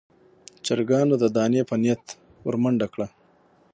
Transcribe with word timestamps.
چرګانو 0.65 1.15
د 1.19 1.25
دانې 1.35 1.61
په 1.69 1.75
نيت 1.83 2.03
ور 2.45 2.55
منډه 2.63 2.87
کړه. 2.93 3.07